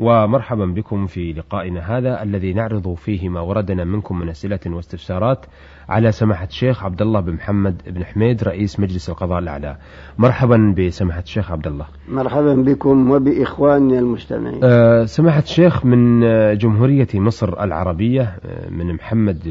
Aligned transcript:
ومرحبا 0.00 0.66
بكم 0.66 1.06
في 1.06 1.32
لقائنا 1.32 1.98
هذا 1.98 2.22
الذي 2.22 2.52
نعرض 2.52 2.94
فيه 2.94 3.28
ما 3.28 3.40
وردنا 3.40 3.84
منكم 3.84 4.18
من 4.18 4.28
أسئلة 4.28 4.60
واستفسارات 4.66 5.46
على 5.88 6.12
سماحة 6.12 6.46
الشيخ 6.46 6.84
عبد 6.84 7.02
الله 7.02 7.20
بن 7.20 7.32
محمد 7.32 7.82
بن 7.86 8.04
حميد 8.04 8.44
رئيس 8.44 8.80
مجلس 8.80 9.10
القضاء 9.10 9.38
الأعلى. 9.38 9.76
مرحبا 10.18 10.74
بسماحة 10.78 11.20
الشيخ 11.20 11.52
عبد 11.52 11.66
الله 11.66 11.86
مرحبا 12.08 12.54
بكم 12.54 13.10
وبإخواننا 13.10 13.98
المستمعين. 13.98 14.60
أه 14.64 15.04
سماحة 15.04 15.42
الشيخ 15.42 15.86
من 15.86 16.20
جمهورية 16.56 17.08
مصر 17.14 17.62
العربية 17.62 18.36
من 18.70 18.94
محمد 18.94 19.46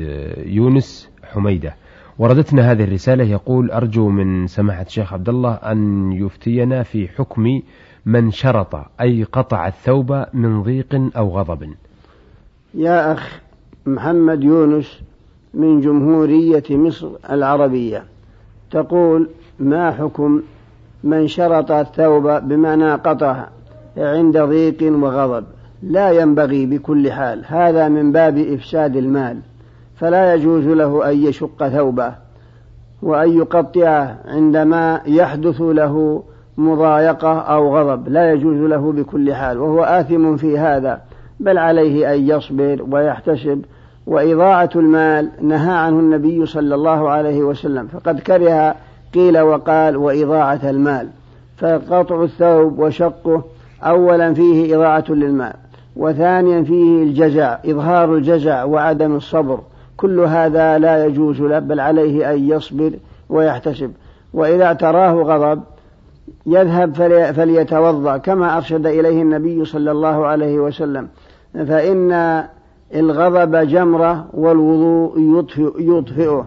يونس 0.46 1.10
حميدة. 1.24 1.76
وردتنا 2.20 2.72
هذه 2.72 2.84
الرسالة 2.84 3.24
يقول 3.24 3.72
أرجو 3.72 4.10
من 4.10 4.48
سماحة 4.48 4.82
الشيخ 4.82 5.14
عبد 5.14 5.30
الله 5.30 5.54
أن 5.54 6.12
يفتينا 6.12 6.84
في 6.84 7.08
حكم 7.08 7.44
من 8.06 8.32
شرط 8.32 8.76
أي 9.02 9.24
قطع 9.24 9.68
الثوب 9.68 10.26
من 10.34 10.64
ضيق 10.64 11.12
أو 11.18 11.30
غضب. 11.30 11.74
يا 12.74 13.14
أخ 13.14 13.42
محمد 13.86 14.44
يونس 14.44 15.02
من 15.54 15.82
جمهورية 15.82 16.64
مصر 16.70 17.10
العربية 17.30 18.04
تقول 18.72 19.30
ما 19.60 19.92
حكم 19.92 20.42
من 21.04 21.28
شرط 21.28 21.72
الثوب 21.72 22.28
بمعنى 22.28 22.92
قطع 22.92 23.48
عند 23.98 24.38
ضيق 24.38 24.78
وغضب؟ 24.82 25.46
لا 25.84 26.12
ينبغي 26.12 26.66
بكل 26.66 27.12
حال 27.12 27.44
هذا 27.48 27.88
من 27.88 28.12
باب 28.12 28.38
إفساد 28.38 28.96
المال 28.96 29.40
فلا 29.96 30.34
يجوز 30.34 30.66
له 30.66 31.10
أن 31.12 31.24
يشق 31.24 31.68
ثوبه 31.68 32.16
وأن 33.02 33.38
يقطعه 33.38 34.18
عندما 34.26 35.02
يحدث 35.06 35.62
له 35.62 36.24
مضايقة 36.60 37.40
أو 37.40 37.78
غضب 37.78 38.10
لا 38.10 38.32
يجوز 38.32 38.58
له 38.58 38.92
بكل 38.92 39.34
حال 39.34 39.58
وهو 39.58 39.84
آثم 39.84 40.36
في 40.36 40.58
هذا 40.58 41.02
بل 41.40 41.58
عليه 41.58 42.14
أن 42.14 42.28
يصبر 42.28 42.86
ويحتسب 42.92 43.66
وإضاعة 44.08 44.70
المال 44.76 45.30
نهى 45.42 45.74
عنه 45.74 46.00
النبي 46.00 46.46
صلى 46.46 46.76
الله 46.76 47.10
عليه 47.10 47.44
وسلم 47.44 47.88
فقد 47.88 48.20
كره 48.20 48.76
قيل 49.14 49.40
وقال 49.40 49.98
وإضاعة 49.98 50.60
المال 50.64 51.08
فقطع 51.58 52.24
الثوب 52.24 52.80
وشقه 52.80 53.44
أولا 53.84 54.34
فيه 54.34 54.76
إضاعة 54.76 55.06
للمال 55.10 55.54
وثانيا 55.96 56.64
فيه 56.64 57.04
الجزع 57.04 57.58
إظهار 57.66 58.16
الجزع 58.16 58.64
وعدم 58.64 59.16
الصبر 59.16 59.60
كل 59.98 60.20
هذا 60.20 60.78
لا 60.78 61.06
يجوز 61.06 61.42
له 61.42 61.60
بل 61.60 61.80
عليه 61.80 62.34
أن 62.34 62.50
يصبر 62.50 62.92
ويحتسب 63.30 63.92
وإذا 64.34 64.66
اعتراه 64.66 65.14
غضب 65.14 65.62
يذهب 66.46 66.94
فليتوضأ 67.34 68.18
كما 68.18 68.58
أرشد 68.58 68.86
إليه 68.86 69.22
النبي 69.22 69.66
صلى 69.66 69.92
الله 69.92 70.26
عليه 70.26 70.60
وسلم. 70.60 71.08
فإن 71.54 72.44
الغضب 72.96 73.56
جمرة 73.56 74.26
والوضوء 74.34 75.40
يطفئ 75.40 75.72
يطفئه 75.80 76.46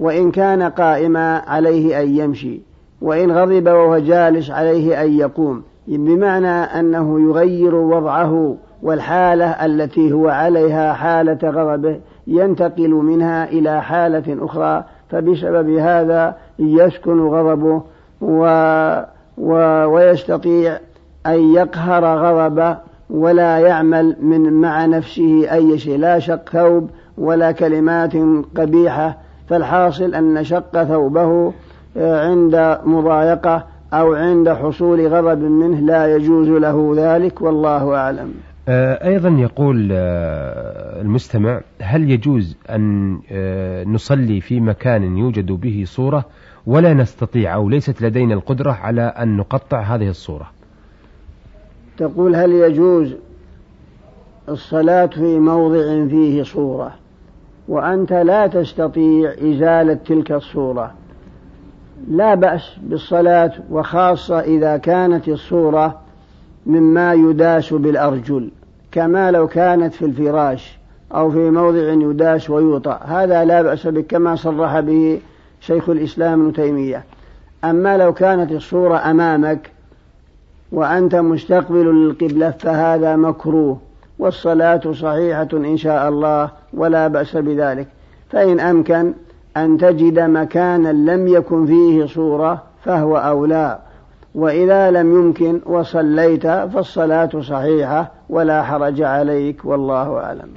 وإن 0.00 0.30
كان 0.30 0.62
قائما 0.62 1.42
عليه 1.46 2.02
أن 2.02 2.16
يمشي 2.16 2.60
وإن 3.00 3.32
غضب 3.32 3.66
وهو 3.66 3.98
جالس 3.98 4.50
عليه 4.50 5.02
أن 5.02 5.12
يقوم. 5.12 5.62
بمعنى 5.88 6.48
أنه 6.48 7.20
يغير 7.20 7.74
وضعه 7.74 8.56
والحالة 8.82 9.46
التي 9.50 10.12
هو 10.12 10.28
عليها 10.28 10.92
حالة 10.92 11.38
غضبه 11.50 12.00
ينتقل 12.26 12.90
منها 12.90 13.44
إلى 13.44 13.82
حالة 13.82 14.44
أخرى 14.44 14.84
فبسبب 15.10 15.70
هذا 15.70 16.36
يسكن 16.58 17.20
غضبه 17.28 17.82
و 18.20 18.44
ويستطيع 19.36 20.78
أن 21.26 21.54
يقهر 21.54 22.04
غضبه 22.04 22.76
ولا 23.10 23.58
يعمل 23.58 24.16
من 24.20 24.52
مع 24.52 24.86
نفسه 24.86 25.52
أي 25.52 25.78
شيء. 25.78 25.98
لا 25.98 26.18
شق 26.18 26.48
ثوب 26.50 26.90
ولا 27.18 27.52
كلمات 27.52 28.12
قبيحة. 28.56 29.24
فالحاصل 29.48 30.14
أن 30.14 30.44
شق 30.44 30.84
ثوبه 30.84 31.52
آه، 31.96 32.30
عند 32.30 32.78
مضايقة 32.84 33.66
أو 33.92 34.14
عند 34.14 34.48
حصول 34.48 35.06
غضب 35.06 35.42
منه 35.42 35.80
لا 35.80 36.16
يجوز 36.16 36.48
له 36.48 36.94
ذلك 36.96 37.42
والله 37.42 37.94
أعلم. 37.94 38.34
آه، 38.68 39.08
أيضا 39.08 39.28
يقول 39.28 39.88
آه، 39.92 41.00
المستمع 41.00 41.60
هل 41.80 42.10
يجوز 42.10 42.56
أن 42.70 43.18
نصلي 43.86 44.40
في 44.40 44.60
مكان 44.60 45.16
يوجد 45.16 45.52
به 45.52 45.84
صورة 45.86 46.24
ولا 46.66 46.94
نستطيع 46.94 47.54
أو 47.54 47.68
ليست 47.68 48.02
لدينا 48.02 48.34
القدرة 48.34 48.72
على 48.72 49.02
أن 49.02 49.36
نقطع 49.36 49.80
هذه 49.80 50.08
الصورة. 50.08 50.50
تقول 51.98 52.36
هل 52.36 52.52
يجوز 52.52 53.14
الصلاة 54.48 55.06
في 55.06 55.38
موضع 55.38 56.06
فيه 56.08 56.42
صورة 56.42 56.94
وأنت 57.68 58.12
لا 58.12 58.46
تستطيع 58.46 59.32
إزالة 59.32 59.94
تلك 59.94 60.32
الصورة؟ 60.32 60.94
لا 62.08 62.34
بأس 62.34 62.76
بالصلاة 62.82 63.52
وخاصة 63.70 64.40
إذا 64.40 64.76
كانت 64.76 65.28
الصورة 65.28 66.00
مما 66.66 67.14
يداس 67.14 67.72
بالأرجل 67.72 68.50
كما 68.92 69.30
لو 69.30 69.46
كانت 69.46 69.94
في 69.94 70.04
الفراش 70.04 70.78
أو 71.14 71.30
في 71.30 71.50
موضع 71.50 71.92
يداس 71.92 72.50
ويوطأ. 72.50 73.00
هذا 73.04 73.44
لا 73.44 73.62
بأس 73.62 73.86
به 73.86 74.00
كما 74.00 74.36
صرح 74.36 74.80
به 74.80 75.20
شيخ 75.66 75.88
الإسلام 75.88 76.42
ابن 76.42 76.52
تيمية. 76.52 77.04
أما 77.64 77.96
لو 77.96 78.14
كانت 78.14 78.52
الصورة 78.52 79.10
أمامك 79.10 79.70
وأنت 80.72 81.14
مستقبل 81.14 81.86
للقبلة 81.86 82.50
فهذا 82.50 83.16
مكروه 83.16 83.78
والصلاة 84.18 84.92
صحيحة 84.92 85.48
إن 85.52 85.76
شاء 85.76 86.08
الله 86.08 86.50
ولا 86.74 87.08
بأس 87.08 87.36
بذلك. 87.36 87.88
فإن 88.30 88.60
أمكن 88.60 89.12
أن 89.56 89.78
تجد 89.78 90.18
مكانا 90.18 90.92
لم 90.92 91.28
يكن 91.28 91.66
فيه 91.66 92.06
صورة 92.06 92.62
فهو 92.84 93.16
أولى. 93.16 93.78
وإذا 94.34 94.90
لم 94.90 95.12
يمكن 95.12 95.60
وصليت 95.66 96.46
فالصلاة 96.46 97.30
صحيحة 97.40 98.10
ولا 98.28 98.62
حرج 98.62 99.02
عليك 99.02 99.64
والله 99.64 100.18
أعلم. 100.18 100.48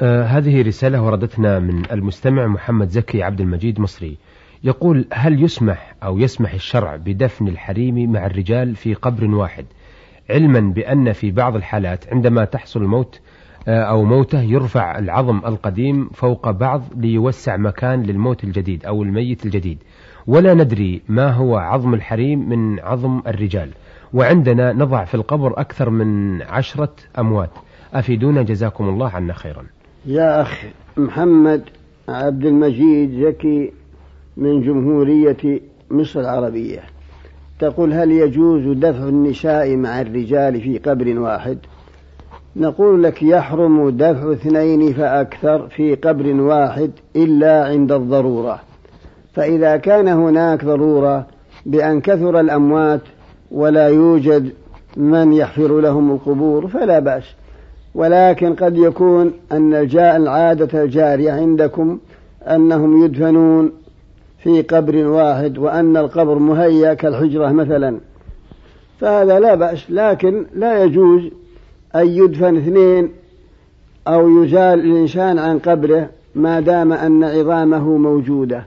آه 0.00 0.24
هذه 0.24 0.62
رسالة 0.62 1.02
وردتنا 1.02 1.58
من 1.58 1.82
المستمع 1.92 2.46
محمد 2.46 2.88
زكي 2.88 3.22
عبد 3.22 3.40
المجيد 3.40 3.80
مصري. 3.80 4.16
يقول 4.64 5.04
هل 5.12 5.42
يسمح 5.42 5.94
أو 6.02 6.18
يسمح 6.18 6.54
الشرع 6.54 6.96
بدفن 6.96 7.48
الحريم 7.48 8.12
مع 8.12 8.26
الرجال 8.26 8.76
في 8.76 8.94
قبر 8.94 9.24
واحد؟ 9.24 9.64
علما 10.30 10.60
بأن 10.60 11.12
في 11.12 11.30
بعض 11.30 11.56
الحالات 11.56 12.12
عندما 12.12 12.44
تحصل 12.44 12.82
الموت 12.82 13.20
آه 13.68 13.82
أو 13.82 14.04
موته 14.04 14.40
يرفع 14.40 14.98
العظم 14.98 15.38
القديم 15.38 16.08
فوق 16.08 16.50
بعض 16.50 16.82
ليوسع 16.96 17.56
مكان 17.56 18.02
للموت 18.02 18.44
الجديد 18.44 18.84
أو 18.86 19.02
الميت 19.02 19.46
الجديد. 19.46 19.78
ولا 20.26 20.54
ندري 20.54 21.02
ما 21.08 21.30
هو 21.32 21.56
عظم 21.56 21.94
الحريم 21.94 22.48
من 22.48 22.80
عظم 22.80 23.22
الرجال. 23.26 23.70
وعندنا 24.12 24.72
نضع 24.72 25.04
في 25.04 25.14
القبر 25.14 25.60
أكثر 25.60 25.90
من 25.90 26.42
عشرة 26.42 26.92
أموات. 27.18 27.50
أفيدونا 27.94 28.42
جزاكم 28.42 28.88
الله 28.88 29.08
عنا 29.08 29.32
خيرا. 29.32 29.73
يا 30.06 30.42
أخ 30.42 30.64
محمد 30.96 31.62
عبد 32.08 32.44
المجيد 32.44 33.24
زكي 33.24 33.72
من 34.36 34.62
جمهورية 34.62 35.60
مصر 35.90 36.20
العربية. 36.20 36.80
تقول 37.58 37.92
هل 37.92 38.10
يجوز 38.10 38.76
دفع 38.76 39.08
النساء 39.08 39.76
مع 39.76 40.00
الرجال 40.00 40.60
في 40.60 40.78
قبر 40.78 41.18
واحد؟ 41.18 41.58
نقول 42.56 43.02
لك 43.02 43.22
يحرم 43.22 43.90
دفع 43.90 44.32
اثنين 44.32 44.92
فأكثر 44.92 45.68
في 45.68 45.94
قبر 45.94 46.40
واحد 46.40 46.90
إلا 47.16 47.64
عند 47.64 47.92
الضرورة. 47.92 48.60
فإذا 49.32 49.76
كان 49.76 50.08
هناك 50.08 50.64
ضرورة 50.64 51.26
بأن 51.66 52.00
كثر 52.00 52.40
الأموات 52.40 53.02
ولا 53.50 53.88
يوجد 53.88 54.52
من 54.96 55.32
يحفر 55.32 55.80
لهم 55.80 56.10
القبور 56.10 56.68
فلا 56.68 56.98
بأس. 56.98 57.24
ولكن 57.94 58.54
قد 58.54 58.76
يكون 58.76 59.32
أن 59.52 59.74
العادة 60.16 60.82
الجارية 60.82 61.32
عندكم 61.32 61.98
أنهم 62.42 63.04
يدفنون 63.04 63.72
في 64.38 64.62
قبر 64.62 64.96
واحد 64.96 65.58
وأن 65.58 65.96
القبر 65.96 66.38
مهيأ 66.38 66.94
كالحجرة 66.94 67.52
مثلا. 67.52 67.98
فهذا 69.00 69.40
لا 69.40 69.54
بأس 69.54 69.90
لكن 69.90 70.46
لا 70.54 70.84
يجوز 70.84 71.22
أن 71.94 72.08
يدفن 72.08 72.56
اثنين 72.56 73.10
أو 74.08 74.42
يزال 74.42 74.80
الإنسان 74.80 75.38
عن 75.38 75.58
قبره 75.58 76.08
ما 76.34 76.60
دام 76.60 76.92
أن 76.92 77.24
عظامه 77.24 77.96
موجودة. 77.96 78.64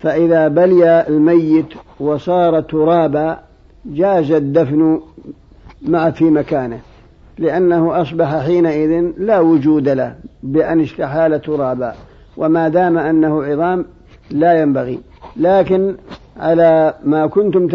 فإذا 0.00 0.48
بلي 0.48 1.06
الميت 1.08 1.66
وصار 2.00 2.60
ترابا 2.60 3.40
جاز 3.84 4.30
الدفن 4.30 5.00
مع 5.82 6.10
في 6.10 6.24
مكانه. 6.24 6.80
لأنه 7.42 8.02
أصبح 8.02 8.38
حينئذ 8.46 9.12
لا 9.18 9.40
وجود 9.40 9.88
له 9.88 10.14
بأن 10.42 10.80
استحال 10.80 11.40
ترابا 11.40 11.94
وما 12.36 12.68
دام 12.68 12.98
أنه 12.98 13.44
عظام 13.44 13.84
لا 14.30 14.60
ينبغي. 14.60 15.00
لكن 15.36 15.96
على 16.36 16.94
ما 17.04 17.26
كنتم 17.26 17.66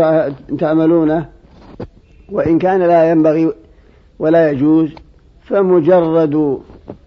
تعملونه 0.57 1.25
وإن 2.31 2.59
كان 2.59 2.79
لا 2.79 3.11
ينبغي 3.11 3.53
ولا 4.19 4.51
يجوز 4.51 4.89
فمجرد 5.41 6.59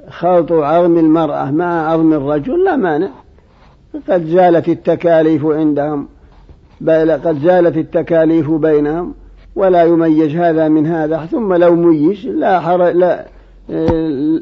خلط 0.08 0.52
عظم 0.52 0.98
المرأة 0.98 1.50
مع 1.50 1.90
عظم 1.90 2.12
الرجل 2.12 2.64
لا 2.64 2.76
مانع. 2.76 3.08
قد 4.08 4.24
زالت 4.24 4.68
التكاليف 4.68 5.46
عندهم 5.46 6.08
بل 6.80 7.12
قد 7.12 7.38
زالت 7.38 7.76
التكاليف 7.76 8.50
بينهم. 8.50 9.14
ولا 9.56 9.82
يميز 9.84 10.36
هذا 10.36 10.68
من 10.68 10.86
هذا. 10.86 11.26
ثم 11.26 11.54
لو 11.54 11.74
ميز 11.74 12.26
لا, 12.26 12.60
حر... 12.60 12.90
لا 12.90 13.26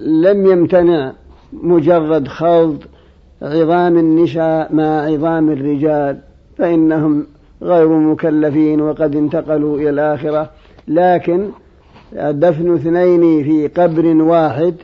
لم 0.06 0.46
يمتنع 0.46 1.12
مجرد 1.52 2.28
خلط 2.28 2.76
عظام 3.43 3.99
النساء 3.99 4.75
مع 4.75 5.00
عظام 5.00 5.50
الرجال 5.50 6.19
فإنهم 6.58 7.26
غير 7.62 7.88
مكلفين 7.88 8.81
وقد 8.81 9.16
انتقلوا 9.16 9.78
إلى 9.78 9.90
الآخرة. 9.90 10.50
لكن 10.88 11.49
دفن 12.12 12.75
اثنين 12.75 13.44
في 13.44 13.69
قبر 13.69 14.06
واحد 14.06 14.75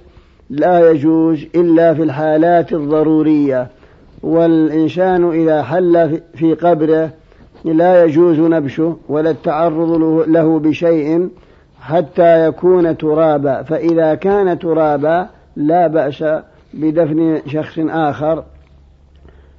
لا 0.51 0.91
يجوز 0.91 1.47
إلا 1.55 1.95
في 1.95 2.03
الحالات 2.03 2.73
الضرورية. 2.73 3.69
والإنسان 4.23 5.31
إذا 5.31 5.63
حل 5.63 6.21
في 6.35 6.55
قبره 6.55 7.11
لا 7.65 8.05
يجوز 8.05 8.41
نبشه 8.41 8.97
ولا 9.09 9.31
التعرض 9.31 9.91
له 10.29 10.59
بشيء 10.59 11.29
حتى 11.81 12.47
يكون 12.47 12.97
ترابا. 12.97 13.63
فإذا 13.63 14.15
كان 14.15 14.59
ترابا 14.59 15.29
لا 15.57 15.87
بأس 15.87 16.25
بدفن 16.75 17.41
شخص 17.47 17.79
آخر 17.79 18.45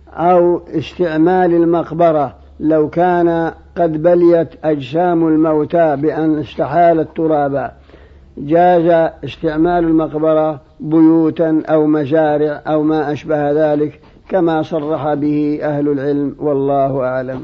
أو 0.10 0.62
استعمال 0.78 1.54
المقبرة. 1.54 2.36
لو 2.60 2.90
كان 2.90 3.52
قد 3.78 4.04
بليت 4.04 4.50
أجسام 4.64 5.28
الموتى 5.28 5.96
بأن 5.96 6.40
استحالت 6.40 7.08
ترابا 7.18 7.72
جاز 8.38 9.12
استعمال 9.24 9.84
المقبرة 9.84 10.62
بيوتا 10.80 11.64
أو 11.70 11.86
مزارع 11.86 12.62
أو 12.68 12.84
ما 12.84 13.12
أشبه 13.12 13.52
ذلك 13.52 14.00
كما 14.30 14.62
صرح 14.62 15.14
به 15.14 15.60
أهل 15.64 15.88
العلم 15.88 16.36
والله 16.40 17.04
أعلم. 17.04 17.42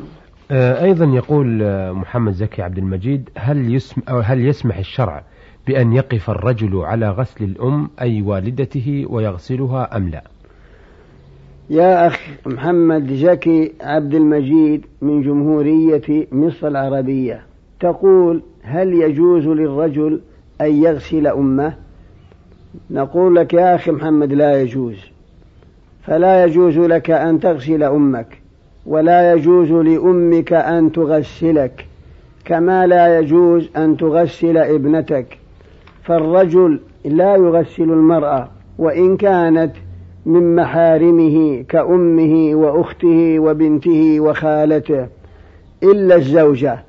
أيضا 0.52 1.06
يقول 1.06 1.64
آه، 1.64 1.92
محمد 1.92 2.34
زكي 2.34 2.62
عبد 2.62 2.78
المجيد 2.78 3.30
هل 3.38 3.76
يسمح, 3.76 4.10
أو 4.10 4.20
هل 4.20 4.46
يسمح 4.46 4.78
الشرع 4.78 5.24
بأن 5.68 5.94
يقف 5.94 6.30
الرجل 6.30 6.78
على 6.78 7.10
غسل 7.10 7.44
الأم 7.44 7.90
أي 8.02 8.22
والدته 8.22 9.06
ويغسلها 9.10 9.98
أم 9.98 10.10
لا؟ 10.10 10.24
يا 11.70 12.08
أخ 12.08 12.20
محمد 12.46 13.14
زكي 13.14 13.72
عبد 13.82 14.14
المجيد 14.14 14.86
من 15.02 15.22
جمهورية 15.22 16.28
مصر 16.32 16.68
العربية 16.68 17.44
تقول 17.80 18.42
هل 18.64 18.94
يجوز 18.94 19.48
للرجل 19.48 20.22
أن 20.62 20.84
يغسل 20.84 21.28
أمه؟ 21.28 21.74
نقول 22.90 23.36
لك 23.36 23.54
يا 23.54 23.76
أخي 23.76 23.92
محمد 23.92 24.34
لا 24.34 24.62
يجوز 24.62 24.98
فلا 26.04 26.44
يجوز 26.44 26.78
لك 26.78 27.12
أن 27.12 27.40
تغسل 27.40 27.84
أمك. 27.84 28.41
ولا 28.86 29.34
يجوز 29.34 29.72
لأمك 29.72 30.54
أن 30.54 30.92
تغسلك 30.92 31.86
كما 32.46 32.88
لا 32.88 33.20
يجوز 33.20 33.70
أن 33.78 33.98
تغسل 33.98 34.58
ابنتك. 34.58 35.38
فالرجل 36.04 36.80
لا 37.06 37.36
يغسل 37.36 37.84
المرأة 37.84 38.50
وإن 38.78 39.18
كانت 39.18 39.72
من 40.26 40.56
محارمه 40.56 41.66
كأمه 41.70 42.56
وأخته 42.56 43.40
وبنته 43.40 44.20
وخالته 44.20 45.08
إلا 45.84 46.16
الزوجة 46.16 46.84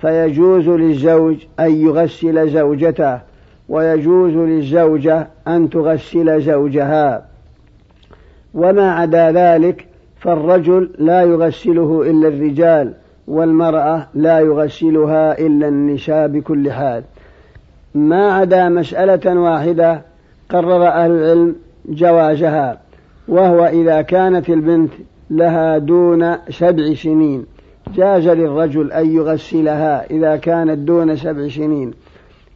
فيجوز 0.00 0.68
للزوج 0.68 1.36
أن 1.60 1.72
يغسل 1.72 2.50
زوجته 2.50 3.20
ويجوز 3.68 4.32
للزوجة 4.32 5.28
أن 5.48 5.70
تغسل 5.70 6.40
زوجها. 6.42 7.26
وما 8.54 8.92
عدا 8.92 9.32
ذلك 9.32 9.86
فالرجل 10.26 10.90
لا 10.98 11.22
يغسله 11.22 12.10
إلا 12.10 12.28
الرجال 12.28 12.92
والمرأة 13.28 14.06
لا 14.14 14.40
يغسلها 14.40 15.38
إلا 15.38 15.68
النساء 15.68 16.28
بكل 16.28 16.72
حال. 16.72 17.02
ما 17.94 18.32
عدا 18.32 18.68
مسألة 18.68 19.40
واحدة 19.40 20.02
قرر 20.50 20.86
أهل 20.86 21.10
العلم 21.10 21.56
جوازها 21.88 22.80
وهو 23.28 23.64
إذا 23.64 24.02
كانت 24.02 24.48
البنت 24.48 24.92
لها 25.30 25.78
دون 25.78 26.36
سبع 26.50 26.94
سنين. 26.94 27.46
جاز 27.94 28.28
للرجل 28.28 28.92
أن 28.92 29.16
يغسلها 29.16 30.10
إذا 30.10 30.36
كانت 30.36 30.78
دون 30.78 31.16
سبع 31.16 31.48
سنين. 31.48 31.90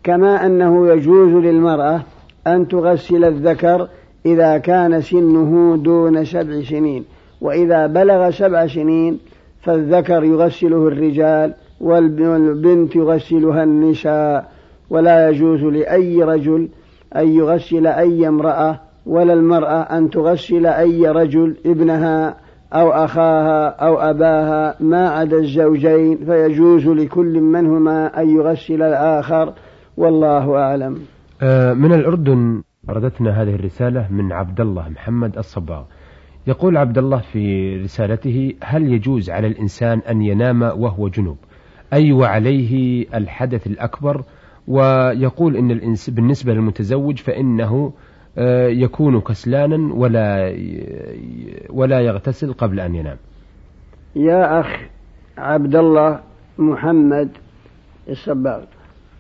كما 0.05 0.47
أنه 0.47 0.89
يجوز 0.89 1.45
للمرأة 1.45 2.01
أن 2.47 2.69
تغسل 2.69 3.25
الذكر 3.25 3.89
إذا 4.27 4.59
كان 4.59 5.01
سنه 5.01 5.77
دون 5.77 6.25
سبع 6.25 6.63
سنين. 6.63 7.05
وإذا 7.41 7.87
بلغ 7.87 8.31
سبع 8.31 8.67
سنين 8.67 9.19
فالذكر 9.63 10.25
يغسله 10.25 10.89
الرجال 10.89 11.55
والبنت 11.81 12.97
يغسلها 12.97 13.65
النساء 13.65 14.53
ولا 14.91 15.29
يجوز 15.29 15.65
لأي 15.65 16.23
رجل 16.23 16.69
أن 17.17 17.29
يغسل 17.29 17.87
أي 17.87 18.29
امرأة 18.29 18.81
ولا 19.07 19.33
المرأة 19.33 19.81
أن 19.81 20.11
تغسل 20.11 20.67
أي 20.67 21.09
رجل 21.09 21.57
ابنها 21.67 22.37
أو 22.73 22.91
أخاها 22.91 23.69
أو 23.69 23.99
أباها 23.99 24.75
ما 24.81 25.09
عدا 25.09 25.37
الزوجين 25.37 26.17
فيجوز 26.17 26.87
لكل 26.89 27.41
منهما 27.41 28.21
أن 28.21 28.37
يغسل 28.37 28.83
الآخر 28.83 29.53
والله 29.97 30.57
أعلم. 30.57 30.99
آه، 31.43 31.73
من 31.73 31.93
الأردن 31.93 32.63
أردتنا 32.91 33.43
هذه 33.43 33.55
الرسالة 33.55 34.07
من 34.11 34.33
عبد 34.33 34.61
الله 34.61 34.89
محمد 34.89 35.39
الصباغ. 35.39 35.83
يقول 36.47 36.77
عبد 36.77 36.99
الله 36.99 37.19
في 37.19 37.77
رسالته 37.77 38.55
هل 38.63 38.93
يجوز 38.93 39.31
على 39.31 39.47
الإنسان 39.47 39.99
أن 39.99 40.23
ينام 40.23 40.63
وهو 40.63 41.09
جنوب؟ 41.09 41.37
أي 41.93 42.13
وعليه 42.13 43.07
الحدث 43.15 43.67
الأكبر؟ 43.67 44.23
ويقول 44.69 45.57
إن 45.57 45.71
الإنس 45.71 46.11
بالنسبة 46.11 46.55
للمتزوج 46.55 47.19
فإنه 47.19 47.93
آه، 48.39 48.69
يكون 48.69 49.21
كسلانا 49.21 49.95
ولا 49.95 50.57
ولا 51.71 52.01
يغتسل 52.01 52.53
قبل 52.53 52.81
أن 52.81 52.95
ينام. 52.95 53.17
يا 54.17 54.61
أخ 54.61 54.81
عبد 55.39 55.77
الله 55.77 56.21
محمد 56.59 57.29
الصباغ 58.09 58.65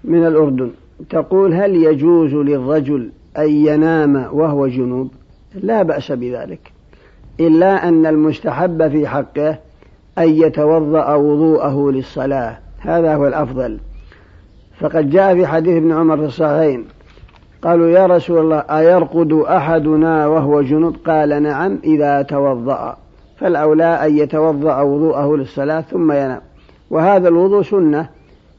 من 0.04 0.26
الأردن 0.26 0.70
تقول 1.10 1.54
هل 1.54 1.74
يجوز 1.74 2.34
للرجل 2.34 3.12
أن 3.38 3.50
ينام 3.50 4.16
وهو 4.16 4.66
جنوب؟ 4.66 5.10
لا 5.54 5.82
بأس 5.82 6.12
بذلك. 6.12 6.69
إلا 7.40 7.88
أن 7.88 8.06
المستحب 8.06 8.88
في 8.88 9.06
حقه 9.06 9.58
أن 10.18 10.28
يتوضأ 10.28 11.14
وضوءه 11.14 11.90
للصلاة. 11.90 12.58
هذا 12.78 13.14
هو 13.14 13.26
الأفضل. 13.26 13.78
فقد 14.80 15.10
جاء 15.10 15.34
في 15.34 15.46
حديث 15.46 15.76
ابن 15.76 15.92
عمر 15.92 16.16
في 16.16 16.24
الصحيحين 16.24 16.84
قالوا 17.62 17.88
يا 17.88 18.06
رسول 18.06 18.38
الله 18.38 18.58
أيرقد 18.58 19.32
أحدنا 19.32 20.26
وهو 20.26 20.62
جنب؟ 20.62 20.96
قال 21.06 21.42
نعم 21.42 21.78
إذا 21.84 22.22
توضأ. 22.22 22.96
فالأولى 23.38 24.06
أن 24.06 24.18
يتوضأ 24.18 24.80
وضوءه 24.80 25.36
للصلاة 25.36 25.80
ثم 25.80 26.12
ينام. 26.12 26.40
وهذا 26.90 27.28
الوضوء 27.28 27.62
سنة 27.62 28.08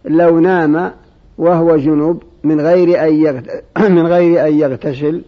لو 0.06 0.40
نام 0.40 0.92
وهو 1.38 1.78
جنوب 1.78 2.24
من 2.44 2.62
غير 2.62 3.08
أن 3.08 3.44
من 3.96 4.08
غير 4.08 4.48
أن 4.48 4.54
يغتسل 4.54 5.22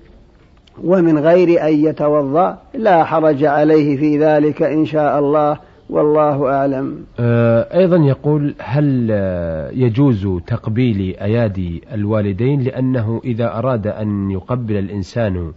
ومن 0.83 1.17
غير 1.17 1.67
أن 1.67 1.85
يتوضأ 1.85 2.57
لا 2.73 3.03
حرج 3.03 3.43
عليه 3.43 3.97
في 3.97 4.17
ذلك 4.17 4.61
إن 4.61 4.85
شاء 4.85 5.19
الله 5.19 5.57
والله 5.89 6.53
أعلم. 6.53 7.05
آه، 7.19 7.77
أيضا 7.79 7.97
يقول 7.97 8.55
هل 8.59 9.07
آه، 9.11 9.69
يجوز 9.71 10.27
تقبيل 10.47 11.15
أيادي 11.21 11.83
الوالدين 11.93 12.61
لأنه 12.61 13.21
إذا 13.25 13.57
أراد 13.57 13.87
أن 13.87 14.31
يقبل 14.31 14.77
الإنسان 14.77 15.51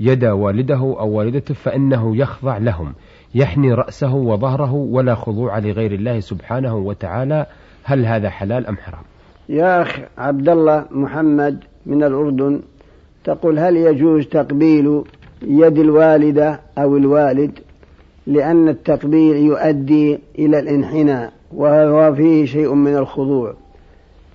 يد 0.00 0.24
والده 0.24 0.76
أو 0.76 1.08
والدته 1.08 1.54
فإنه 1.54 2.16
يخضع 2.16 2.58
لهم 2.58 2.94
يحني 3.34 3.72
رأسه 3.72 4.14
وظهره 4.14 4.72
ولا 4.72 5.14
خضوع 5.14 5.58
لغير 5.58 5.92
الله 5.92 6.20
سبحانه 6.20 6.76
وتعالى 6.76 7.46
هل 7.84 8.06
هذا 8.06 8.30
حلال 8.30 8.66
أم 8.66 8.76
حرام؟ 8.76 9.02
يا 9.48 9.82
أخ 9.82 10.00
عبد 10.18 10.48
الله 10.48 10.84
محمد 10.90 11.64
من 11.86 12.02
الأردن 12.02 12.60
تقول 13.24 13.58
هل 13.58 13.76
يجوز 13.76 14.26
تقبيل 14.26 15.02
يد 15.42 15.78
الوالدة 15.78 16.60
أو 16.78 16.96
الوالد؟ 16.96 17.58
لأن 18.26 18.68
التقبيل 18.68 19.36
يؤدي 19.36 20.18
إلى 20.38 20.58
الانحناء 20.58 21.32
وهو 21.54 22.14
فيه 22.14 22.46
شيء 22.46 22.74
من 22.74 22.96
الخضوع. 22.96 23.54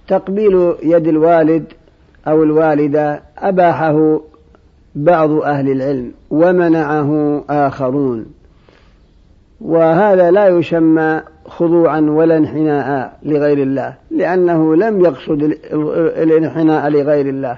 تقبيل 0.07 0.73
يد 0.83 1.07
الوالد 1.07 1.63
أو 2.27 2.43
الوالدة 2.43 3.21
أباحه 3.37 4.21
بعض 4.95 5.31
أهل 5.31 5.71
العلم 5.71 6.11
ومنعه 6.29 7.43
آخرون. 7.49 8.25
وهذا 9.61 10.31
لا 10.31 10.47
يسمى 10.47 11.21
خضوعا 11.47 11.99
ولا 11.99 12.37
انحناء 12.37 13.19
لغير 13.23 13.57
الله 13.57 13.93
لأنه 14.11 14.75
لم 14.75 15.05
يقصد 15.05 15.43
الانحناء 16.17 16.89
لغير 16.89 17.29
الله. 17.29 17.57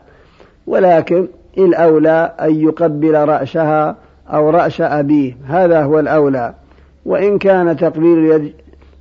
ولكن 0.67 1.27
الأولى 1.57 2.33
أن 2.41 2.55
يقبل 2.55 3.13
رأسها 3.13 3.95
أو 4.27 4.49
رأس 4.49 4.81
أبيه 4.81 5.37
هذا 5.47 5.83
هو 5.83 5.99
الأولى. 5.99 6.53
وإن 7.05 7.37
كان 7.37 7.77
تقبيل 7.77 8.17
اليد 8.17 8.53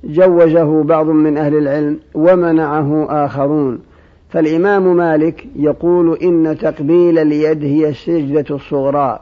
جوزه 0.03 0.83
بعض 0.83 1.05
من 1.05 1.37
أهل 1.37 1.57
العلم 1.57 1.99
ومنعه 2.13 3.07
آخرون. 3.25 3.79
فالإمام 4.29 4.95
مالك 4.97 5.47
يقول 5.55 6.17
إن 6.17 6.57
تقبيل 6.61 7.19
اليد 7.19 7.63
هي 7.63 7.89
السجدة 7.89 8.55
الصغرى. 8.55 9.19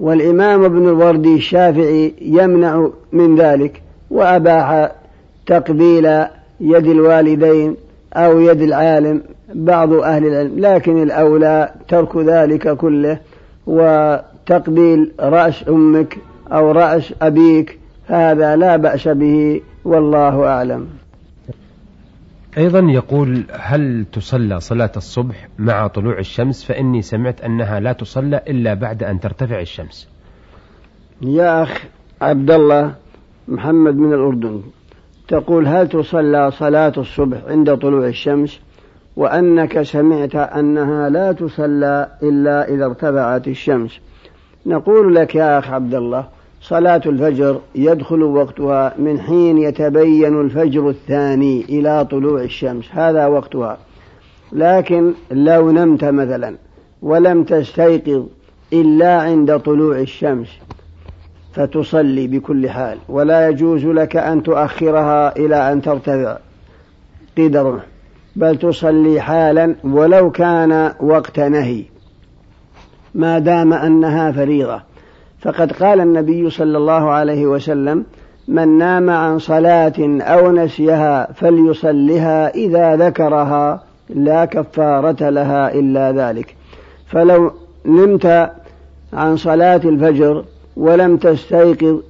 والإمام 0.00 0.64
ابن 0.64 0.88
الوردي 0.88 1.34
الشافعي 1.34 2.14
يمنع 2.20 2.88
من 3.12 3.36
ذلك 3.36 3.82
وأباح 4.10 4.92
تقبيل 5.46 6.06
يد 6.60 6.86
الوالدين 6.86 7.76
أو 8.12 8.40
يد 8.40 8.62
العالم 8.62 9.22
بعض 9.54 9.92
أهل 9.92 10.26
العلم 10.26 10.58
لكن 10.58 11.02
الأولى 11.02 11.72
ترك 11.88 12.16
ذلك 12.16 12.76
كله 12.76 13.20
وتقبيل 13.66 15.12
رأس 15.20 15.68
أمك 15.68 16.18
أو 16.52 16.72
رأس 16.72 17.14
أبيك 17.22 17.78
هذا 18.06 18.56
لا 18.56 18.76
بأس 18.76 19.08
به 19.08 19.60
والله 19.84 20.46
أعلم. 20.46 20.88
أيضا 22.58 22.78
يقول 22.78 23.44
هل 23.52 24.04
تصلى 24.12 24.60
صلاة 24.60 24.92
الصبح 24.96 25.48
مع 25.58 25.86
طلوع 25.86 26.18
الشمس؟ 26.18 26.64
فإني 26.64 27.02
سمعت 27.02 27.40
أنها 27.40 27.80
لا 27.80 27.92
تصلى 27.92 28.42
إلا 28.48 28.74
بعد 28.74 29.02
أن 29.02 29.20
ترتفع 29.20 29.60
الشمس. 29.60 30.08
يا 31.22 31.62
أخ 31.62 31.84
عبد 32.22 32.50
الله 32.50 32.94
محمد 33.48 33.96
من 33.96 34.12
الأردن. 34.12 34.62
تقول 35.28 35.66
هل 35.66 35.88
تصلى 35.88 36.50
صلاة 36.50 36.92
الصبح 36.96 37.38
عند 37.48 37.76
طلوع 37.76 38.06
الشمس؟ 38.06 38.60
وأنك 39.16 39.82
سمعت 39.82 40.34
أنها 40.34 41.08
لا 41.08 41.32
تصلى 41.32 42.08
إلا 42.22 42.68
إذا 42.68 42.84
ارتفعت 42.84 43.48
الشمس. 43.48 44.00
نقول 44.66 45.14
لك 45.14 45.34
يا 45.34 45.58
أخ 45.58 45.70
عبد 45.70 45.94
الله 45.94 46.24
صلاة 46.60 47.00
الفجر 47.06 47.60
يدخل 47.74 48.22
وقتها 48.22 48.94
من 48.98 49.20
حين 49.20 49.58
يتبين 49.58 50.40
الفجر 50.40 50.88
الثاني 50.88 51.64
إلى 51.68 52.04
طلوع 52.04 52.42
الشمس. 52.42 52.84
هذا 52.92 53.26
وقتها. 53.26 53.78
لكن 54.52 55.12
لو 55.30 55.70
نمت 55.70 56.04
مثلا 56.04 56.56
ولم 57.02 57.44
تستيقظ 57.44 58.26
إلا 58.72 59.22
عند 59.22 59.58
طلوع 59.58 59.98
الشمس 59.98 60.48
فتصلي 61.58 62.26
بكل 62.26 62.70
حال. 62.70 62.98
ولا 63.08 63.48
يجوز 63.48 63.86
لك 63.86 64.16
أن 64.16 64.42
تؤخرها 64.42 65.36
إلى 65.36 65.72
أن 65.72 65.82
ترتفع. 65.82 66.36
قدره 67.38 67.80
بل 68.36 68.58
تصلي 68.58 69.20
حالا 69.20 69.74
ولو 69.84 70.30
كان 70.30 70.92
وقت 71.00 71.40
نهي. 71.40 71.84
ما 73.14 73.38
دام 73.38 73.72
أنها 73.72 74.32
فريضة. 74.32 74.80
فقد 75.40 75.72
قال 75.72 76.00
النبي 76.00 76.50
صلى 76.50 76.78
الله 76.78 77.10
عليه 77.10 77.46
وسلم 77.46 78.04
من 78.48 78.78
نام 78.78 79.10
عن 79.10 79.38
صلاة 79.38 80.20
أو 80.20 80.52
نسيها 80.52 81.32
فليصلها 81.32 82.54
إذا 82.54 82.96
ذكرها. 82.96 83.82
لا 84.08 84.44
كفارة 84.44 85.28
لها 85.28 85.74
إلا 85.74 86.12
ذلك. 86.12 86.56
فلو 87.06 87.52
نمت 87.86 88.50
عن 89.12 89.36
صلاة 89.36 89.80
الفجر 89.84 90.44
ولم 90.78 91.16
تستيقظ 91.16 92.00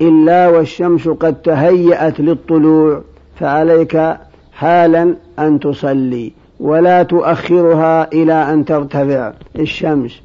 إلا 0.00 0.48
والشمس 0.48 1.08
قد 1.08 1.34
تهيأت 1.34 2.20
للطلوع 2.20 3.02
فعليك 3.40 4.16
حالا 4.52 5.14
أن 5.38 5.60
تصلي 5.60 6.32
ولا 6.60 7.02
تؤخرها 7.02 8.12
إلى 8.12 8.32
أن 8.32 8.64
ترتفع 8.64 9.32
الشمس. 9.58 10.20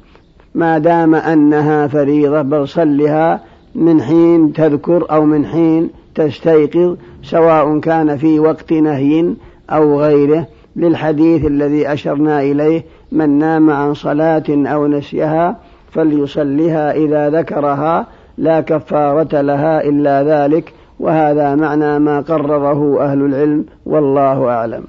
ما 0.54 0.78
دام 0.78 1.14
أنها 1.14 1.86
فريضة 1.86 2.42
بل 2.42 2.68
صلها 2.68 3.40
من 3.74 4.02
حين 4.02 4.52
تذكر 4.52 5.06
أو 5.10 5.24
من 5.24 5.46
حين 5.46 5.90
تستيقظ 6.14 6.96
سواء 7.22 7.78
كان 7.78 8.16
في 8.16 8.40
وقت 8.40 8.72
نهي 8.72 9.34
أو 9.70 10.00
غيره. 10.00 10.46
للحديث 10.76 11.44
الذي 11.44 11.92
أشرنا 11.92 12.42
إليه 12.42 12.84
من 13.12 13.38
نام 13.38 13.70
عن 13.70 13.94
صلاة 13.94 14.44
أو 14.48 14.86
نسيها 14.86 15.56
فليصلها 15.94 16.92
إذا 16.92 17.30
ذكرها 17.30 18.06
لا 18.38 18.60
كفارة 18.60 19.40
لها 19.40 19.84
إلا 19.84 20.22
ذلك 20.22 20.72
وهذا 21.00 21.54
معنى 21.54 21.98
ما 21.98 22.20
قرره 22.20 23.04
أهل 23.04 23.24
العلم 23.24 23.66
والله 23.86 24.48
أعلم. 24.48 24.84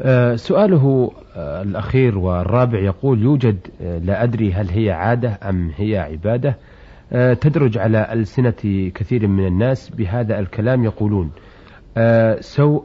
أه 0.00 0.36
سؤاله 0.36 1.10
أه 1.36 1.62
الأخير 1.62 2.18
والرابع 2.18 2.78
يقول 2.78 3.22
يوجد 3.22 3.56
أه 3.82 3.98
لا 3.98 4.22
أدري 4.22 4.52
هل 4.52 4.68
هي 4.68 4.90
عادة 4.90 5.38
أم 5.48 5.70
هي 5.76 5.98
عبادة. 5.98 6.56
تدرج 7.40 7.78
على 7.78 8.12
ألسنة 8.12 8.90
كثير 8.94 9.26
من 9.26 9.46
الناس 9.46 9.90
بهذا 9.90 10.38
الكلام 10.38 10.84
يقولون 10.84 11.30
سو 12.40 12.82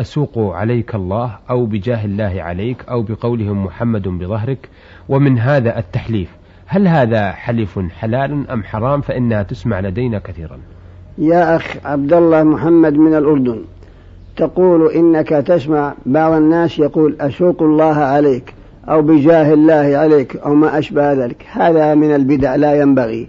أسوق 0.00 0.38
عليك 0.38 0.94
الله 0.94 1.38
أو 1.50 1.66
بجاه 1.66 2.04
الله 2.04 2.42
عليك 2.42 2.88
أو 2.88 3.02
بقولهم 3.02 3.64
محمد 3.64 4.08
بظهرك 4.08 4.68
ومن 5.08 5.38
هذا 5.38 5.78
التحليف. 5.78 6.39
هل 6.72 6.88
هذا 6.88 7.32
حلف 7.32 7.78
حلال 7.98 8.50
أم 8.50 8.64
حرام 8.64 9.00
فإنها 9.00 9.42
تسمع 9.42 9.80
لدينا 9.80 10.18
كثيرا؟ 10.18 10.58
يا 11.18 11.56
أخ 11.56 11.76
عبد 11.84 12.12
الله 12.12 12.42
محمد 12.42 12.94
من 12.94 13.14
الأردن 13.14 13.64
تقول 14.36 14.90
إنك 14.92 15.28
تسمع 15.28 15.94
بعض 16.06 16.32
الناس 16.32 16.78
يقول 16.78 17.16
أسوق 17.20 17.62
الله 17.62 17.94
عليك 17.94 18.54
أو 18.88 19.02
بجاه 19.02 19.54
الله 19.54 19.98
عليك 19.98 20.36
أو 20.36 20.54
ما 20.54 20.78
أشبه 20.78 21.12
ذلك. 21.12 21.46
هذا 21.52 21.94
من 21.94 22.14
البدع 22.14 22.54
لا 22.54 22.80
ينبغي. 22.80 23.28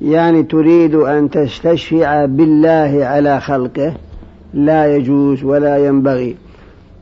يعني 0.00 0.42
تريد 0.42 0.94
أن 0.94 1.30
تستشفع 1.30 2.24
بالله 2.24 3.04
على 3.04 3.40
خلقه؟ 3.40 3.94
لا 4.54 4.96
يجوز 4.96 5.44
ولا 5.44 5.86
ينبغي. 5.86 6.36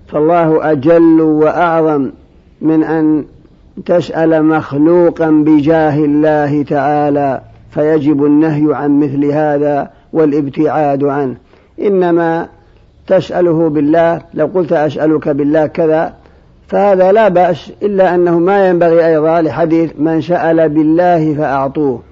فالله 0.09 0.73
أجل 0.73 1.21
وأعظم 1.21 2.11
من 2.61 2.85
أن 2.85 3.25
تسأل 3.87 4.45
مخلوقا 4.45 5.31
بجاه 5.31 5.99
الله 5.99 6.63
تعالى 6.63 7.41
فيجب 7.71 8.25
النهي 8.25 8.75
عن 8.75 9.01
مثل 9.01 9.25
هذا 9.25 9.91
والابتعاد 10.13 11.05
عنه. 11.05 11.35
إنما 11.81 12.49
تسأله 13.07 13.69
بالله 13.69 14.23
لو 14.35 14.47
قلت 14.47 14.73
أسألك 14.73 15.29
بالله 15.29 15.67
كذا 15.67 16.15
فهذا 16.69 17.13
لا 17.13 17.29
بأس 17.29 17.73
إلا 17.83 18.15
أنه 18.15 18.39
ما 18.39 18.69
ينبغي 18.69 19.07
أيضا 19.07 19.43
لحديث 19.43 19.91
من 19.99 20.21
سأل 20.21 20.69
بالله 20.69 21.35
فأعطوه. 21.35 22.03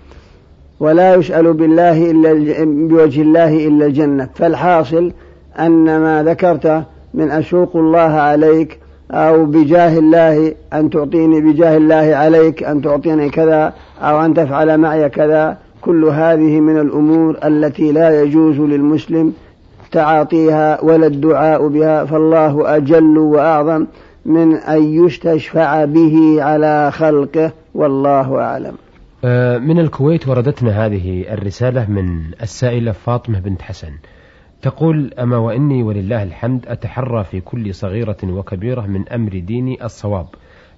ولا 0.80 1.14
يسأل 1.14 1.52
بالله 1.52 2.10
إلا 2.10 2.32
بوجه 2.64 3.22
الله 3.22 3.66
إلا 3.68 3.86
الجنة. 3.86 4.28
فالحاصل 4.34 5.12
أن 5.58 5.84
ما 5.84 6.22
ذكرت 6.22 6.84
من 7.14 7.30
أسوق 7.30 7.76
الله 7.76 8.00
عليك 8.00 8.81
أو 9.12 9.44
بجاه 9.44 9.98
الله 9.98 10.54
أن 10.72 10.90
تعطيني 10.90 11.40
بجاه 11.40 11.76
الله 11.76 12.16
عليك 12.16 12.62
أن 12.62 12.82
تعطيني 12.82 13.30
كذا 13.30 13.72
أو 14.00 14.24
أن 14.24 14.34
تفعل 14.34 14.78
معي 14.78 15.08
كذا. 15.08 15.58
كل 15.80 16.04
هذه 16.04 16.60
من 16.60 16.80
الأمور 16.80 17.38
التي 17.44 17.92
لا 17.92 18.22
يجوز 18.22 18.60
للمسلم 18.60 19.32
تعاطيها 19.92 20.84
ولا 20.84 21.06
الدعاء 21.06 21.68
بها. 21.68 22.04
فالله 22.04 22.76
أجل 22.76 23.18
وأعظم 23.18 23.86
من 24.24 24.54
أن 24.54 24.82
يستشفع 24.82 25.84
به 25.84 26.42
على 26.42 26.90
خلقه 26.92 27.52
والله 27.74 28.40
أعلم. 28.40 28.74
من 29.68 29.78
الكويت 29.78 30.28
وردتنا 30.28 30.86
هذه 30.86 31.24
الرسالة 31.32 31.90
من 31.90 32.20
السائلة 32.42 32.92
فاطمة 32.92 33.40
بنت 33.40 33.62
حسن. 33.62 33.90
تقول 34.62 35.14
أما 35.18 35.36
وإني 35.36 35.82
ولله 35.82 36.22
الحمد 36.22 36.66
أتحرى 36.66 37.24
في 37.24 37.40
كل 37.40 37.74
صغيرة 37.74 38.16
وكبيرة 38.24 38.80
من 38.80 39.08
أمر 39.08 39.38
ديني 39.38 39.84
الصواب 39.84 40.26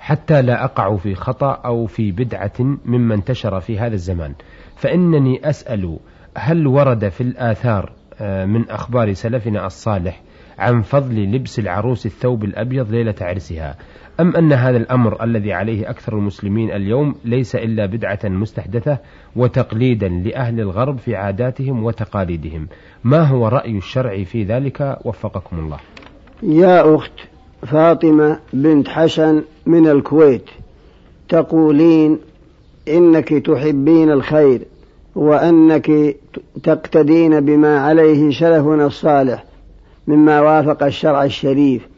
حتى 0.01 0.43
لا 0.43 0.65
أقع 0.65 0.97
في 0.97 1.15
خطأ 1.15 1.53
أو 1.53 1.87
في 1.87 2.13
بدعة 2.13 2.53
مما 2.85 3.15
انتشر 3.15 3.61
في 3.61 3.79
هذا 3.79 3.95
الزمان. 3.95 4.35
فإنني 4.77 5.49
أسأل 5.49 5.99
هل 6.37 6.67
ورد 6.67 7.09
في 7.09 7.21
الآثار 7.21 7.93
من 8.21 8.71
أخبار 8.71 9.13
سلفنا 9.13 9.67
الصالح 9.67 10.23
عن 10.59 10.83
فضل 10.83 11.35
لبس 11.35 11.59
العروس 11.59 12.07
الثوب 12.07 12.45
الأبيض 12.45 12.91
ليلة 12.91 13.15
عرسها. 13.21 13.77
أم 14.21 14.37
أن 14.37 14.53
هذا 14.53 14.77
الأمر 14.77 15.25
الذي 15.25 15.53
عليه 15.53 15.91
أكثر 15.91 16.19
المسلمين 16.19 16.71
اليوم 16.71 17.15
ليس 17.25 17.57
إلا 17.57 17.87
بدعة 17.87 18.19
مستحدثة 18.25 18.99
وتقليدا 19.37 20.09
لأهل 20.09 20.61
الغرب 20.61 20.99
في 20.99 21.17
عاداتهم 21.17 21.85
وتقاليدهم. 21.85 22.69
ما 23.05 23.23
هو 23.23 23.49
رأي 23.49 23.77
الشرع 23.77 24.25
في 24.25 24.45
ذلك؟ 24.45 24.99
وفقكم 25.05 25.59
الله. 25.59 25.79
يا 26.43 26.95
أخت 26.95 27.13
فاطمة 27.67 28.39
بنت 28.53 28.89
حسن 28.89 29.43
من 29.67 29.89
الكويت 29.89 30.51
تقولين 31.29 32.19
إنك 32.89 33.29
تحبين 33.29 34.11
الخير 34.11 34.61
وأنك 35.15 36.17
تقتدين 36.63 37.41
بما 37.41 37.79
عليه 37.79 38.31
سلفنا 38.31 38.87
الصالح. 38.87 39.45
مما 40.07 40.41
وافق 40.41 40.83
الشرع 40.83 41.25
الشريف 41.25 41.89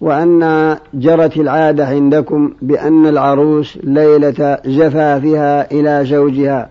وأن 0.00 0.76
جرت 0.94 1.36
العادة 1.36 1.86
عندكم 1.86 2.52
بأن 2.62 3.06
العروس 3.06 3.78
ليلة 3.82 4.58
زفافها 4.66 5.70
إلى 5.72 6.06
زوجها 6.06 6.68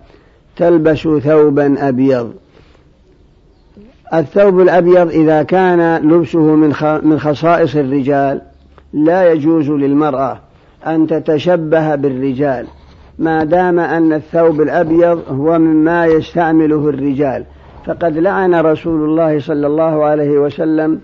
تلبس 0.57 1.07
ثوبا 1.23 1.89
أبيض. 1.89 2.33
الثوب 4.13 4.59
الأبيض 4.59 5.09
إذا 5.09 5.43
كان 5.43 5.97
لبسه 5.97 6.39
من 6.55 6.73
من 7.03 7.19
خصائص 7.19 7.75
الرجال 7.75 8.41
لا 8.93 9.31
يجوز 9.31 9.69
للمرأة 9.69 10.39
أن 10.87 11.07
تتشبه 11.07 11.95
بالرجال 11.95 12.67
ما 13.19 13.43
دام 13.43 13.79
أن 13.79 14.13
الثوب 14.13 14.61
الأبيض 14.61 15.21
هو 15.29 15.59
مما 15.59 16.05
يستعمله 16.05 16.89
الرجال. 16.89 17.43
فقد 17.87 18.17
لعن 18.17 18.55
رسول 18.55 19.09
الله 19.09 19.39
صلى 19.39 19.67
الله 19.67 20.03
عليه 20.03 20.39
وسلم 20.39 20.99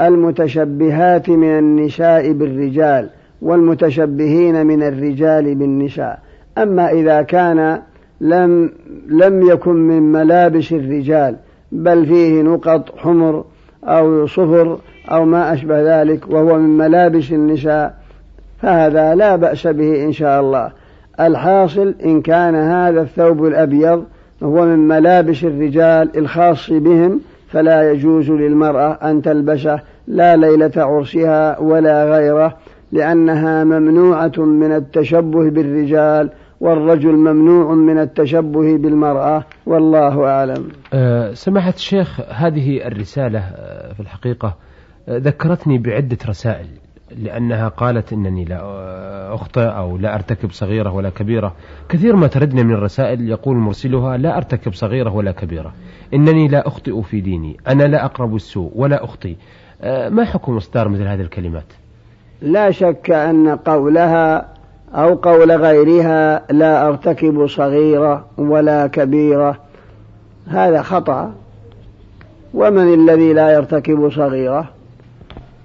المتشبهات 0.00 1.28
من 1.28 1.58
النساء 1.58 2.32
بالرجال 2.32 3.08
والمتشبهين 3.42 4.66
من 4.66 4.82
الرجال 4.82 5.54
بالنساء. 5.54 6.18
أما 6.58 6.90
إذا 6.90 7.22
كان 7.22 7.78
لم 8.20 8.72
لم 9.08 9.48
يكن 9.48 9.74
من 9.74 10.12
ملابس 10.12 10.72
الرجال 10.72 11.36
بل 11.72 12.06
فيه 12.06 12.42
نقط 12.42 12.98
حمر 12.98 13.44
أو 13.84 14.26
صفر 14.26 14.78
أو 15.10 15.24
ما 15.24 15.52
أشبه 15.52 16.02
ذلك 16.02 16.30
وهو 16.30 16.58
من 16.58 16.78
ملابس 16.78 17.32
النساء 17.32 17.94
فهذا 18.62 19.14
لا 19.14 19.36
بأس 19.36 19.66
به 19.66 20.04
إن 20.04 20.12
شاء 20.12 20.40
الله. 20.40 20.70
الحاصل 21.20 21.94
إن 22.04 22.22
كان 22.22 22.54
هذا 22.54 23.00
الثوب 23.00 23.46
الأبيض 23.46 24.04
هو 24.42 24.66
من 24.66 24.88
ملابس 24.88 25.44
الرجال 25.44 26.18
الخاص 26.18 26.70
بهم 26.70 27.20
فلا 27.48 27.90
يجوز 27.90 28.30
للمرأة 28.30 28.92
أن 28.92 29.22
تلبسه 29.22 29.80
لا 30.06 30.36
ليلة 30.36 30.72
عرسها 30.76 31.58
ولا 31.58 32.16
غيره 32.16 32.56
لأنها 32.92 33.64
ممنوعة 33.64 34.32
من 34.38 34.72
التشبه 34.72 35.50
بالرجال 35.50 36.30
والرجل 36.60 37.12
ممنوع 37.12 37.74
من 37.74 37.98
التشبه 37.98 38.76
بالمرأة 38.76 39.44
والله 39.66 40.24
أعلم. 40.24 40.68
أه 40.92 41.32
سماحة 41.32 41.72
الشيخ 41.76 42.20
هذه 42.30 42.86
الرسالة 42.86 43.38
أه 43.38 43.92
في 43.92 44.00
الحقيقة 44.00 44.56
أه 45.08 45.18
ذكرتني 45.18 45.78
بعدة 45.78 46.18
رسائل. 46.28 46.66
لأنها 47.16 47.68
قالت 47.68 48.12
أنني 48.12 48.44
لا 48.44 48.60
أخطئ 49.34 49.60
أو 49.60 49.96
لا 49.96 50.14
أرتكب 50.14 50.50
صغيرة 50.50 50.92
ولا 50.92 51.10
كبيرة. 51.10 51.54
كثير 51.88 52.16
ما 52.16 52.26
تردنا 52.26 52.62
من 52.62 52.74
الرسائل 52.74 53.28
يقول 53.28 53.56
مرسلها 53.56 54.16
لا 54.16 54.36
أرتكب 54.36 54.72
صغيرة 54.72 55.14
ولا 55.14 55.32
كبيرة. 55.32 55.72
إنني 56.14 56.48
لا 56.48 56.66
أخطئ 56.66 57.02
في 57.02 57.20
ديني. 57.20 57.56
أنا 57.68 57.84
لا 57.84 58.04
أقرب 58.04 58.34
السوء 58.34 58.72
ولا 58.74 59.04
أخطي. 59.04 59.36
أه، 59.82 60.08
ما 60.08 60.24
حكم 60.24 60.56
إصدار 60.56 60.88
مثل 60.88 61.02
هذه 61.02 61.20
الكلمات؟ 61.20 61.72
لا 62.42 62.70
شك 62.70 63.10
أن 63.10 63.48
قولها 63.48 64.48
أو 64.94 65.14
قول 65.14 65.52
غيرها 65.52 66.42
لا 66.52 66.88
أرتكب 66.88 67.46
صغيرة 67.46 68.26
ولا 68.38 68.86
كبيرة. 68.86 69.58
هذا 70.46 70.82
خطأ. 70.82 71.34
ومن 72.54 72.94
الذي 72.94 73.32
لا 73.32 73.50
يرتكب 73.50 74.10
صغيرة؟ 74.10 74.71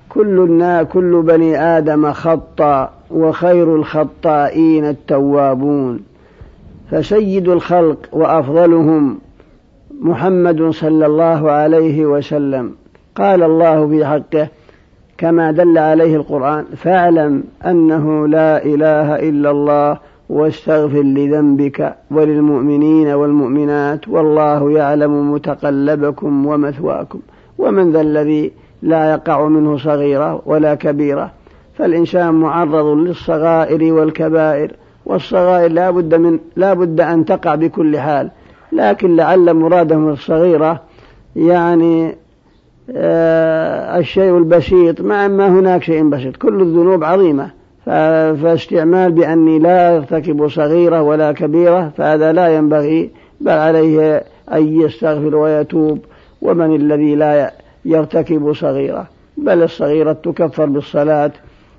كل 0.09 0.85
كل 0.93 1.21
بني 1.21 1.61
آدم 1.61 2.11
خطأ 2.11 2.89
وخير 3.11 3.75
الخطائين 3.75 4.85
التوابون. 4.85 5.99
فسيد 6.91 7.49
الخلق 7.49 7.97
وأفضلهم 8.11 9.19
محمد 10.01 10.69
صلى 10.69 11.05
الله 11.05 11.51
عليه 11.51 12.05
وسلم. 12.05 12.71
قال 13.15 13.43
الله 13.43 13.87
في 13.87 14.05
حقه 14.05 14.47
كما 15.17 15.51
دل 15.51 15.77
عليه 15.77 16.15
القرآن 16.15 16.65
فاعلم 16.65 17.43
أنه 17.65 18.27
لا 18.27 18.65
إله 18.65 19.15
إلا 19.29 19.51
الله 19.51 19.97
واستغفر 20.29 21.01
لذنبك 21.01 21.95
وللمؤمنين 22.11 23.07
والمؤمنات 23.07 24.07
والله 24.07 24.71
يعلم 24.71 25.31
متقلبكم 25.31 26.45
ومثواكم. 26.45 27.19
ومن 27.57 27.91
ذا 27.91 28.01
الذي 28.01 28.51
لا 28.81 29.11
يقع 29.11 29.47
منه 29.47 29.77
صغيرة 29.77 30.41
ولا 30.45 30.75
كبيرة 30.75 31.31
فالإنسان 31.77 32.33
معرض 32.33 32.85
للصغائر 32.85 33.93
والكبائر 33.93 34.71
والصغائر 35.05 35.71
لا 35.71 35.91
بد 35.91 36.15
من 36.15 36.39
لا 36.55 36.73
بد 36.73 37.01
أن 37.01 37.25
تقع 37.25 37.55
بكل 37.55 37.99
حال 37.99 38.31
لكن 38.71 39.15
لعل 39.15 39.53
مرادهم 39.53 40.09
الصغيرة 40.09 40.81
يعني 41.35 42.15
آه 42.91 43.99
الشيء 43.99 44.37
البسيط 44.37 45.01
مع 45.01 45.27
ما 45.27 45.47
هناك 45.47 45.83
شيء 45.83 46.09
بسيط 46.09 46.35
كل 46.35 46.61
الذنوب 46.61 47.03
عظيمة 47.03 47.51
فاستعمال 47.85 49.11
بأني 49.11 49.59
لا 49.59 49.97
أرتكب 49.97 50.47
صغيرة 50.47 51.01
ولا 51.01 51.31
كبيرة 51.31 51.91
فهذا 51.97 52.31
لا 52.31 52.47
ينبغي 52.47 53.09
بل 53.41 53.51
عليه 53.51 54.23
أن 54.53 54.81
يستغفر 54.81 55.35
ويتوب 55.35 55.99
ومن 56.41 56.75
الذي 56.75 57.15
لا 57.15 57.51
يرتكب 57.87 58.53
صغيرة 58.53 59.07
بل 59.37 59.63
الصغيرة 59.63 60.13
تكفر 60.13 60.65
بالصلاة 60.65 61.31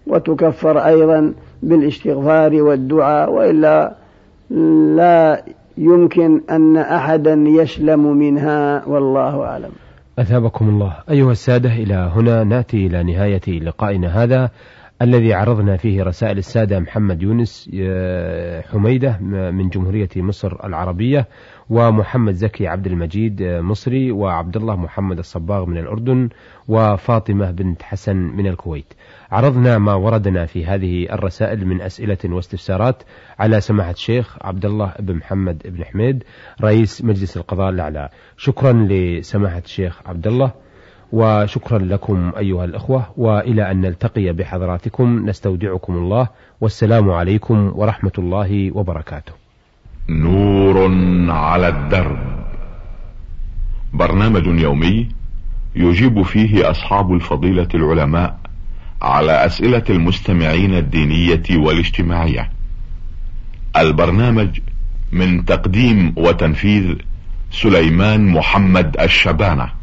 وتكفر 0.06 0.78
أيضا 0.78 1.34
بالاستغفار 1.62 2.62
والدعاء 2.62 3.32
وإلا 3.32 3.94
لا 4.96 5.42
يمكن 5.78 6.40
أن 6.50 6.76
أحدا 6.76 7.34
يسلم 7.34 8.16
منها 8.18 8.84
والله 8.86 9.42
أعلم. 9.42 9.70
أثابكم 10.18 10.68
الله. 10.68 10.92
أيها 11.10 11.32
السادة 11.32 11.72
إلى 11.72 11.94
هنا 11.94 12.44
نأتي 12.44 12.86
إلى 12.86 13.02
نهاية 13.02 13.60
لقائنا 13.60 14.22
هذا. 14.22 14.50
الذي 15.02 15.34
عرضنا 15.34 15.76
فيه 15.76 16.02
رسائل 16.02 16.38
السادة 16.38 16.80
محمد 16.80 17.22
يونس 17.22 17.70
حميدة 18.72 19.18
من 19.50 19.68
جمهورية 19.68 20.08
مصر 20.16 20.56
العربية 20.64 21.28
ومحمد 21.70 22.32
زكي 22.32 22.66
عبد 22.66 22.86
المجيد 22.86 23.42
آه، 23.42 23.60
مصري 23.60 24.12
وعبد 24.12 24.56
الله 24.56 24.76
محمد 24.76 25.18
الصباغ 25.18 25.64
من 25.64 25.78
الأردن 25.78 26.28
وفاطمة 26.68 27.50
بنت 27.50 27.82
حسن 27.82 28.16
من 28.16 28.46
الكويت. 28.46 28.94
عرضنا 29.30 29.78
ما 29.78 29.94
وردنا 29.94 30.46
في 30.46 30.66
هذه 30.66 31.12
الرسائل 31.12 31.66
من 31.66 31.80
أسئلة 31.80 32.18
واستفسارات 32.24 33.02
على 33.38 33.60
سماحة 33.60 33.90
الشيخ 33.90 34.36
عبد 34.42 34.64
الله 34.64 34.94
بن 35.00 35.14
محمد 35.14 35.62
بن 35.64 35.84
حميد 35.84 36.24
رئيس 36.62 37.04
مجلس 37.04 37.36
القضاء 37.36 37.70
الأعلى. 37.70 38.08
شكرا 38.36 38.72
لسماحة 38.72 39.62
الشيخ 39.64 40.00
عبد 40.06 40.26
الله. 40.26 40.52
وشكرا 41.12 41.78
لكم 41.78 42.32
أيها 42.38 42.64
الأخوة 42.64 43.06
وإلى 43.16 43.70
أن 43.70 43.80
نلتقي 43.80 44.32
بحضراتكم 44.32 45.28
نستودعكم 45.28 45.92
الله 45.92 46.28
والسلام 46.60 47.10
عليكم 47.10 47.72
ورحمة 47.74 48.12
الله 48.18 48.76
وبركاته. 48.76 49.32
نور 50.08 50.90
على 51.30 51.68
الدرب. 51.68 52.18
برنامج 53.92 54.46
يومي 54.46 55.08
يجيب 55.76 56.22
فيه 56.22 56.70
أصحاب 56.70 57.12
الفضيلة 57.12 57.68
العلماء 57.74 58.38
على 59.02 59.46
أسئلة 59.46 59.84
المستمعين 59.90 60.74
الدينية 60.74 61.42
والاجتماعية. 61.50 62.50
البرنامج 63.76 64.60
من 65.12 65.44
تقديم 65.44 66.14
وتنفيذ 66.16 66.94
سليمان 67.50 68.28
محمد 68.28 68.96
الشبانة. 69.00 69.77